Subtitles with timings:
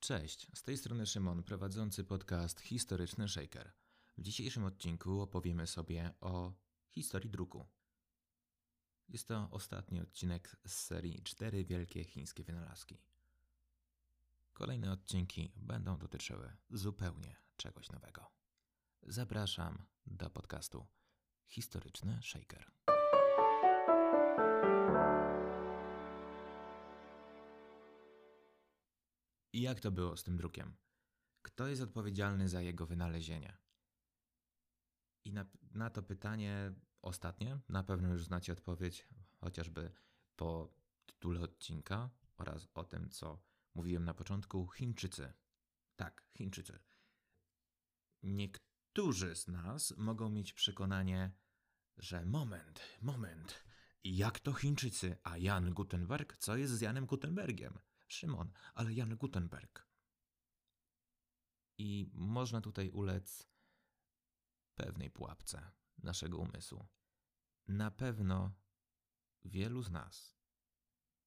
[0.00, 3.72] Cześć, z tej strony Szymon, prowadzący podcast Historyczny Shaker.
[4.18, 6.52] W dzisiejszym odcinku opowiemy sobie o
[6.88, 7.66] historii druku.
[9.08, 13.02] Jest to ostatni odcinek z serii Cztery Wielkie Chińskie Wynalazki.
[14.52, 18.26] Kolejne odcinki będą dotyczyły zupełnie czegoś nowego.
[19.02, 20.86] Zapraszam do podcastu
[21.46, 22.72] Historyczny Shaker.
[29.52, 30.76] I jak to było z tym drukiem?
[31.42, 33.58] Kto jest odpowiedzialny za jego wynalezienie?
[35.24, 39.08] I na, na to pytanie ostatnie na pewno już znacie odpowiedź,
[39.40, 39.92] chociażby
[40.36, 40.74] po
[41.06, 43.42] tytule odcinka oraz o tym, co
[43.74, 45.32] mówiłem na początku Chińczycy.
[45.96, 46.78] Tak, Chińczycy.
[48.22, 51.32] Niektórzy z nas mogą mieć przekonanie,
[51.96, 53.64] że moment, moment,
[54.04, 57.78] jak to Chińczycy, a Jan Gutenberg, co jest z Janem Gutenbergiem?
[58.12, 59.86] Szymon, ale Jan Gutenberg.
[61.78, 63.48] I można tutaj ulec
[64.74, 66.86] pewnej pułapce naszego umysłu.
[67.68, 68.52] Na pewno
[69.44, 70.36] wielu z nas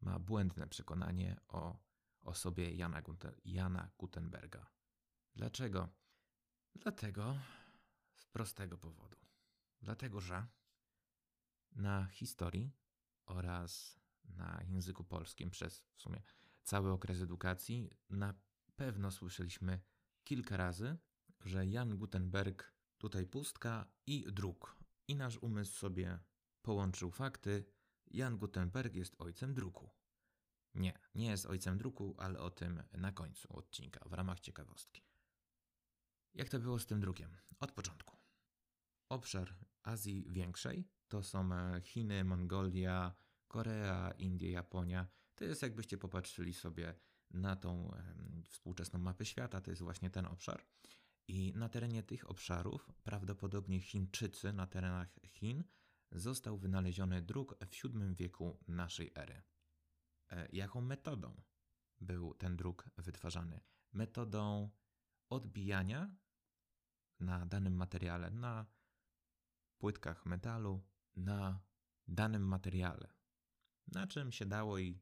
[0.00, 1.78] ma błędne przekonanie o
[2.20, 3.02] osobie Jana,
[3.44, 4.70] Jana Gutenberga.
[5.34, 5.88] Dlaczego?
[6.74, 7.38] Dlatego
[8.14, 9.16] z prostego powodu.
[9.80, 10.46] Dlatego, że
[11.72, 12.72] na historii
[13.26, 16.22] oraz na języku polskim przez w sumie
[16.66, 18.34] cały okres edukacji, na
[18.76, 19.80] pewno słyszeliśmy
[20.24, 20.98] kilka razy,
[21.44, 24.76] że Jan Gutenberg tutaj pustka i druk.
[25.08, 26.18] I nasz umysł sobie
[26.62, 27.64] połączył fakty.
[28.06, 29.90] Jan Gutenberg jest ojcem druku.
[30.74, 35.02] Nie, nie jest ojcem druku, ale o tym na końcu odcinka, w ramach ciekawostki.
[36.34, 37.36] Jak to było z tym drukiem?
[37.60, 38.16] Od początku.
[39.08, 41.50] Obszar Azji Większej to są
[41.82, 43.14] Chiny, Mongolia,
[43.48, 46.94] Korea, Indie, Japonia to jest jakbyście popatrzyli sobie
[47.30, 47.96] na tą
[48.48, 50.62] współczesną mapę świata, to jest właśnie ten obszar.
[51.28, 55.64] I na terenie tych obszarów, prawdopodobnie Chińczycy na terenach Chin,
[56.12, 59.42] został wynaleziony druk w VII wieku naszej ery.
[60.30, 61.42] E, jaką metodą
[62.00, 63.60] był ten druk wytwarzany?
[63.92, 64.70] Metodą
[65.28, 66.16] odbijania
[67.20, 68.66] na danym materiale, na
[69.78, 70.84] płytkach metalu,
[71.16, 71.60] na
[72.08, 73.08] danym materiale.
[73.86, 75.00] Na czym się dało i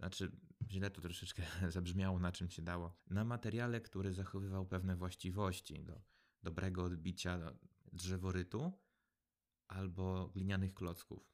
[0.00, 0.32] znaczy
[0.70, 1.42] źle to troszeczkę
[1.76, 6.02] zabrzmiało, na czym się dało, na materiale, który zachowywał pewne właściwości do
[6.42, 7.52] dobrego odbicia
[7.92, 8.72] drzeworytu
[9.68, 11.32] albo glinianych klocków.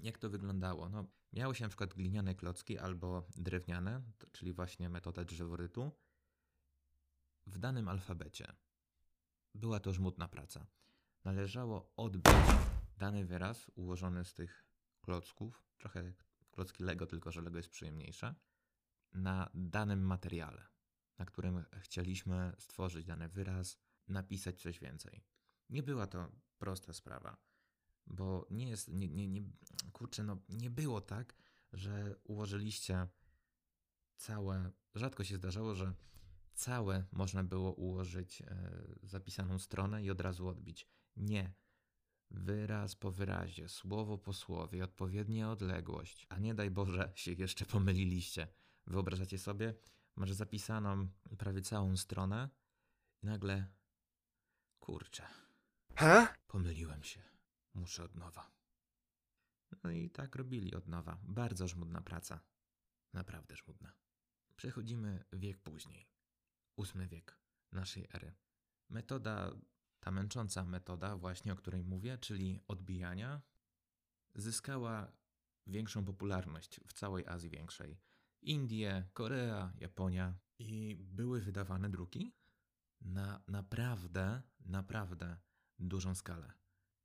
[0.00, 0.88] Jak to wyglądało?
[0.88, 4.02] No, miało się na przykład gliniane klocki albo drewniane,
[4.32, 5.90] czyli właśnie metoda drzeworytu,
[7.46, 8.52] w danym alfabecie.
[9.54, 10.66] Była to żmudna praca.
[11.24, 12.34] Należało odbić
[12.96, 14.64] dany wyraz ułożony z tych
[15.00, 16.12] klocków, trochę
[16.54, 18.34] klocki Lego, tylko że Lego jest przyjemniejsze,
[19.12, 20.66] na danym materiale,
[21.18, 23.78] na którym chcieliśmy stworzyć dany wyraz,
[24.08, 25.24] napisać coś więcej.
[25.70, 27.36] Nie była to prosta sprawa,
[28.06, 29.42] bo nie jest, nie, nie, nie,
[29.92, 31.34] kurczę, no nie było tak,
[31.72, 33.08] że ułożyliście
[34.16, 35.94] całe, rzadko się zdarzało, że
[36.54, 40.88] całe można było ułożyć e, zapisaną stronę i od razu odbić.
[41.16, 41.54] Nie
[42.30, 48.48] wyraz po wyrazie, słowo po słowie, odpowiednia odległość, a nie daj Boże się jeszcze pomyliliście.
[48.86, 49.74] Wyobrażacie sobie,
[50.16, 51.08] masz zapisaną
[51.38, 52.48] prawie całą stronę
[53.22, 53.66] i nagle
[54.78, 55.26] kurczę.
[55.94, 56.34] Ha?
[56.46, 57.22] Pomyliłem się.
[57.74, 58.50] Muszę od nowa.
[59.82, 61.18] No i tak robili od nowa.
[61.22, 62.40] Bardzo żmudna praca.
[63.12, 63.92] Naprawdę żmudna.
[64.56, 66.08] Przechodzimy wiek później.
[66.76, 67.38] Ósmy wiek
[67.72, 68.34] naszej ery.
[68.88, 69.52] Metoda
[70.04, 73.42] ta męcząca metoda, właśnie o której mówię, czyli odbijania,
[74.34, 75.12] zyskała
[75.66, 78.00] większą popularność w całej Azji Większej.
[78.42, 82.34] Indie, Korea, Japonia i były wydawane druki
[83.00, 85.36] na naprawdę, naprawdę
[85.78, 86.52] dużą skalę.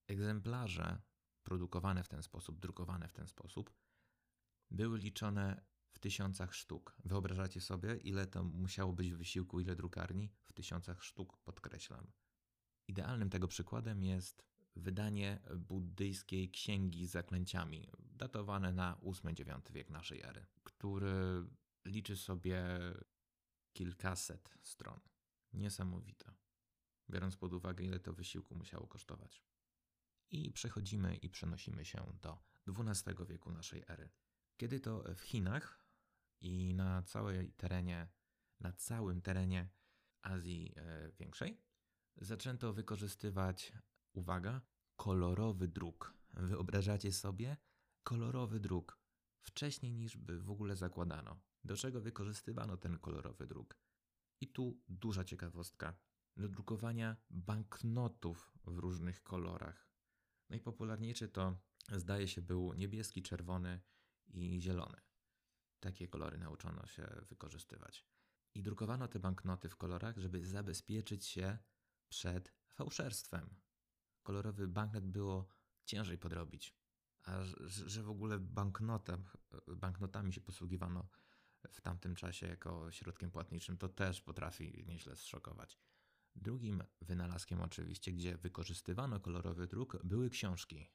[0.08, 1.02] Egzemplarze
[1.44, 3.74] produkowane w ten sposób, drukowane w ten sposób,
[4.72, 5.62] były liczone
[5.92, 6.96] w tysiącach sztuk.
[7.06, 10.32] Wyobrażacie sobie, ile to musiało być wysiłku, ile drukarni?
[10.46, 12.12] W tysiącach sztuk, podkreślam.
[12.90, 14.44] Idealnym tego przykładem jest
[14.76, 21.46] wydanie buddyjskiej księgi z zaklęciami, datowane na VIII-IX wiek naszej ery, który
[21.86, 22.64] liczy sobie
[23.74, 25.00] kilkaset stron.
[25.54, 26.32] Niesamowite,
[27.10, 29.44] biorąc pod uwagę, ile to wysiłku musiało kosztować.
[30.30, 34.10] I przechodzimy i przenosimy się do XII wieku naszej ery,
[34.58, 35.86] kiedy to w Chinach
[36.42, 38.08] i na całej terenie,
[38.60, 39.70] na całym terenie
[40.22, 41.69] Azji e, Większej
[42.22, 43.74] zaczęto wykorzystywać,
[44.14, 44.62] uwaga,
[44.96, 46.14] kolorowy druk.
[46.34, 47.58] Wyobrażacie sobie?
[48.04, 49.00] Kolorowy druk.
[49.42, 51.40] Wcześniej niż by w ogóle zakładano.
[51.64, 53.78] do czego wykorzystywano ten kolorowy druk.
[54.42, 55.94] I tu duża ciekawostka.
[56.38, 59.90] Do drukowania banknotów w różnych kolorach.
[60.50, 61.60] Najpopularniejszy to,
[61.92, 63.82] zdaje się, był niebieski, czerwony
[64.28, 64.98] i zielony.
[65.80, 68.06] Takie kolory nauczono się wykorzystywać.
[68.56, 71.58] I drukowano te banknoty w kolorach, żeby zabezpieczyć się
[72.10, 73.50] przed fałszerstwem.
[74.24, 75.48] Kolorowy banknot było
[75.86, 76.76] ciężej podrobić.
[77.24, 78.40] A że w ogóle
[79.68, 81.08] banknotami się posługiwano
[81.70, 85.80] w tamtym czasie jako środkiem płatniczym, to też potrafi nieźle zszokować.
[86.36, 90.88] Drugim wynalazkiem, oczywiście, gdzie wykorzystywano kolorowy druk, były książki.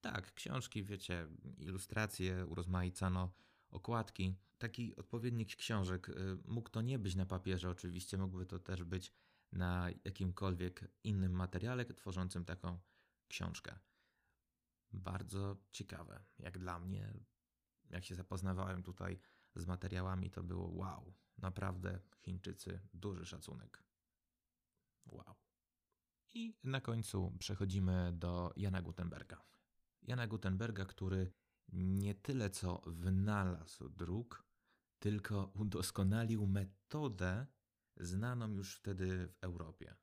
[0.00, 1.28] Tak, książki, wiecie,
[1.58, 3.32] ilustracje, urozmaicano
[3.70, 4.34] okładki.
[4.58, 6.14] Taki odpowiednik książek y,
[6.44, 9.12] mógł to nie być na papierze, oczywiście, mógłby to też być
[9.52, 12.78] na jakimkolwiek innym materiale tworzącym taką
[13.28, 13.78] książkę.
[14.92, 17.14] Bardzo ciekawe, jak dla mnie.
[17.90, 19.20] Jak się zapoznawałem tutaj
[19.54, 21.14] z materiałami, to było wow.
[21.38, 23.84] Naprawdę Chińczycy, duży szacunek.
[25.06, 25.34] Wow.
[26.34, 29.42] I na końcu przechodzimy do Jana Gutenberga.
[30.02, 31.32] Jana Gutenberga, który
[31.72, 34.44] nie tyle co wynalazł druk,
[34.98, 37.46] tylko udoskonalił metodę
[37.96, 39.94] znaną już wtedy w Europie.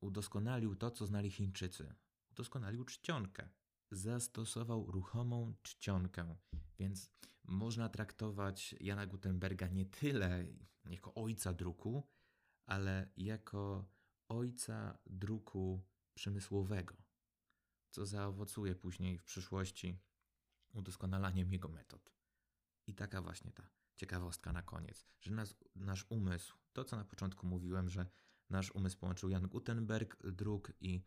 [0.00, 1.94] Udoskonalił to, co znali Chińczycy.
[2.30, 3.48] Udoskonalił czcionkę.
[3.90, 6.36] Zastosował ruchomą czcionkę,
[6.78, 7.10] więc
[7.44, 10.46] można traktować Jana Gutenberga nie tyle
[10.84, 12.08] jako ojca druku,
[12.66, 13.90] ale jako
[14.28, 15.82] ojca druku
[16.14, 16.96] przemysłowego,
[17.90, 19.98] co zaowocuje później w przyszłości
[20.72, 22.12] udoskonalaniem jego metod.
[22.86, 27.46] I taka właśnie ta ciekawostka na koniec, że nas, nasz umysł, to co na początku
[27.46, 28.06] mówiłem, że
[28.50, 31.02] nasz umysł połączył Jan Gutenberg, druk i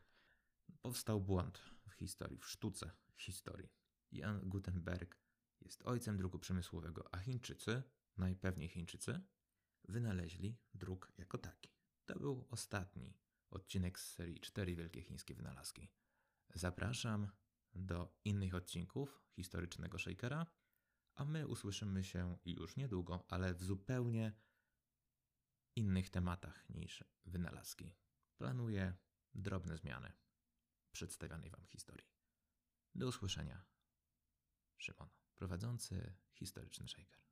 [0.81, 1.57] powstał błąd
[1.89, 3.69] w historii, w sztuce historii.
[4.11, 5.17] Jan Gutenberg
[5.61, 7.83] jest ojcem druku przemysłowego, a Chińczycy,
[8.17, 9.21] najpewniej Chińczycy,
[9.83, 11.73] wynaleźli druk jako taki.
[12.05, 13.17] To był ostatni
[13.49, 15.91] odcinek z serii Cztery Wielkie Chińskie Wynalazki.
[16.53, 17.27] Zapraszam
[17.75, 20.45] do innych odcinków historycznego Shakera,
[21.15, 24.33] a my usłyszymy się już niedługo, ale w zupełnie
[25.75, 27.95] innych tematach niż wynalazki.
[28.38, 28.94] Planuję
[29.36, 30.12] drobne zmiany
[30.86, 32.07] w przedstawionej Wam historii.
[32.95, 33.65] Do usłyszenia.
[34.77, 37.24] Szymon, prowadzący historyczny Shaker.